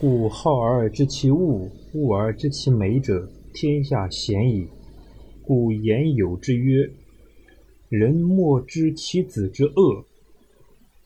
[0.00, 4.68] 故好而知其物，物而知其美者，天下鲜矣。
[5.42, 6.90] 故言有之曰
[7.88, 10.04] ：“人莫知其子之恶，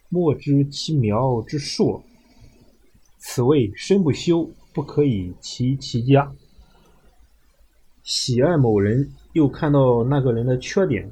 [0.09, 2.03] 莫知其苗之硕。
[3.19, 6.33] 此谓身不修，不可以齐其家。”
[8.03, 11.11] 喜爱某人，又看到那个人的缺点；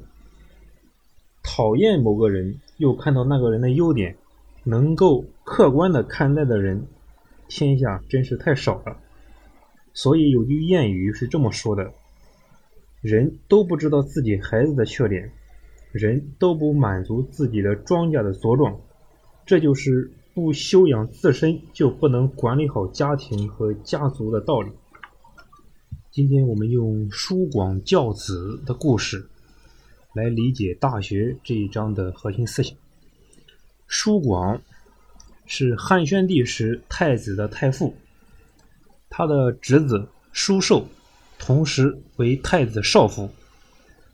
[1.43, 4.17] 讨厌某个人，又看到那个人的优点。
[4.63, 6.87] 能够客观的看待的人，
[7.47, 8.97] 天下真是太少了。
[9.93, 11.91] 所以有句谚语是这么说的：
[13.01, 15.31] 人都不知道自己孩子的缺点，
[15.91, 18.79] 人都不满足自己的庄稼的茁壮，
[19.45, 24.71] 这就是不修养自身就不能管理好家庭和家族的道理。
[26.11, 29.29] 今天我们用叔广教子的故事
[30.13, 32.77] 来理解《大学》这一章的核心思想。
[33.87, 34.61] 叔广
[35.47, 37.95] 是汉宣帝时太子的太傅，
[39.09, 40.85] 他的侄子叔寿
[41.39, 43.29] 同时为太子少傅，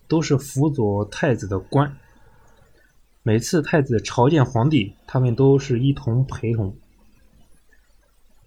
[0.08, 1.98] 都是辅佐太子的官。
[3.23, 6.75] 每次太子朝见皇帝，他们都是一同陪同。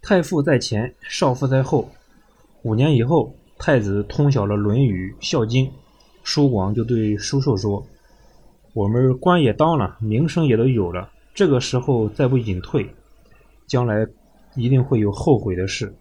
[0.01, 1.89] 太傅在前，少傅在后。
[2.61, 5.65] 五年以后，太子通晓了《论语》《孝经》，
[6.23, 7.85] 叔广就对叔寿说
[8.73, 12.95] ：“我们官也当了，名声也都有了。”这个时候再不隐退，
[13.67, 14.07] 将来
[14.55, 15.93] 一定会有后悔的事。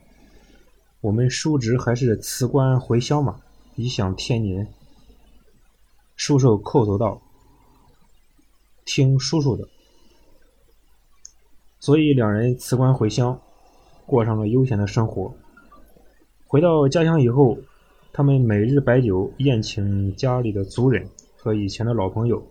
[1.03, 3.39] 我们叔侄还是辞官回乡嘛，
[3.75, 4.67] 颐享天年。
[6.17, 7.21] 叔叔叩头道
[8.87, 9.69] ：“听叔叔的。”
[11.81, 13.39] 所以两人辞官回乡，
[14.07, 15.37] 过上了悠闲的生活。
[16.47, 17.59] 回到家乡以后，
[18.11, 21.07] 他们每日摆酒宴请家里的族人
[21.37, 22.43] 和以前的老朋友。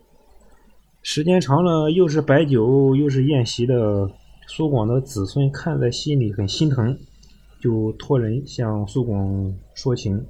[1.07, 4.09] 时间长了，又是摆酒又是宴席的，
[4.47, 6.97] 苏广的子孙看在心里很心疼，
[7.61, 10.25] 就托人向苏广说情，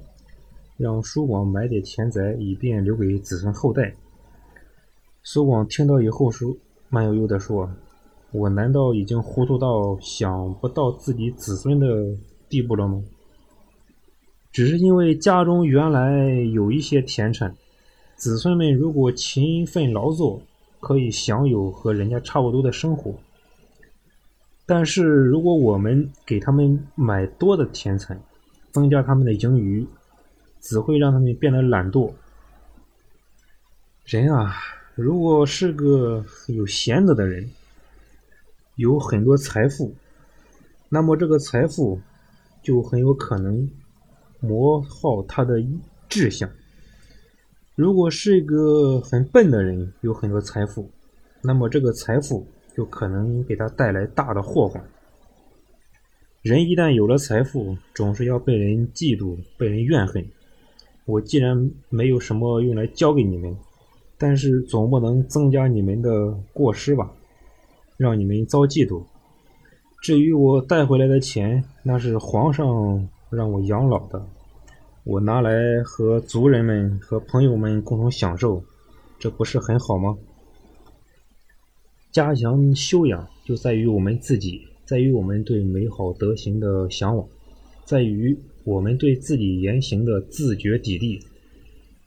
[0.76, 3.94] 让苏广买点钱财，以便留给子孙后代。
[5.22, 6.54] 苏广听到以后说，
[6.90, 7.70] 慢悠悠地说
[8.30, 12.14] ：“我难道已经糊涂到想不到自己子孙的
[12.50, 13.02] 地步了吗？
[14.52, 17.56] 只是因为家中原来有一些田产，
[18.14, 20.42] 子孙们如果勤奋劳作。”
[20.86, 23.12] 可以享有和人家差不多的生活，
[24.64, 28.16] 但是如果我们给他们买多的甜菜，
[28.70, 29.84] 增加他们的盈余，
[30.60, 32.12] 只会让他们变得懒惰。
[34.04, 34.54] 人啊，
[34.94, 37.50] 如果是个有闲得的人，
[38.76, 39.92] 有很多财富，
[40.88, 42.00] 那么这个财富
[42.62, 43.68] 就很有可能
[44.38, 45.60] 磨耗他的
[46.08, 46.48] 志向。
[47.76, 50.88] 如果是一个很笨的人，有很多财富，
[51.42, 54.82] 那么这个财富就可能给他带来大的祸患。
[56.40, 60.24] 人一旦有了财富，总是要被人嫉妒、被人怨恨。
[61.04, 63.54] 我既然没有什么用来教给你们，
[64.16, 67.12] 但是总不能增加你们的过失吧，
[67.98, 69.02] 让你们遭嫉妒。
[70.00, 74.26] 至于我带回来的钱，那是皇上让我养老的。
[75.06, 78.64] 我拿来和族人们和朋友们共同享受，
[79.20, 80.18] 这不是很好吗？
[82.10, 87.24] 加强修养就在于我们自己，在于我们对美好德行的向往，
[87.84, 91.22] 在于我们对自己言行的自觉砥砺。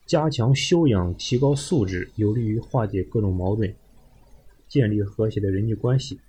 [0.06, 3.74] 加强修养，提高素质，有利于化解各种矛盾，
[4.68, 6.20] 建立和谐的人际关系。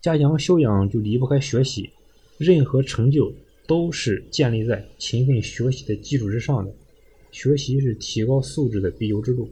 [0.00, 1.90] 加强修养就离不开学习，
[2.36, 3.32] 任何成就。
[3.66, 6.74] 都是建立在勤奋学习的基础之上的。
[7.30, 9.48] 学习是提高素质的必由之路。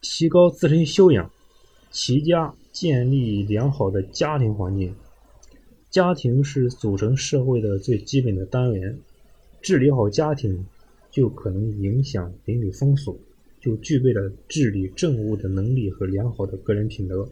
[0.00, 1.30] 提高自身修养，
[1.90, 4.94] 齐家建立良好的家庭环境。
[5.90, 8.96] 家庭是组成社会的最基本的单元。
[9.60, 10.64] 治理好家庭，
[11.10, 13.18] 就可能影响邻里风俗，
[13.60, 17.28] 就具备了治理政务的能力和良好的个人品德。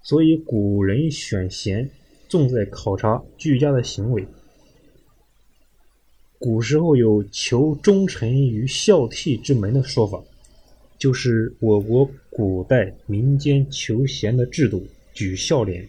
[0.00, 1.90] 所以古人选贤。
[2.32, 4.26] 重在考察居家的行为。
[6.38, 10.18] 古时候有求忠臣于孝悌之门的说法，
[10.96, 15.86] 就是我国古代民间求贤的制度，举孝廉。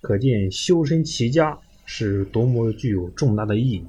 [0.00, 1.56] 可见修身齐家
[1.86, 3.84] 是多么具有重大的意义。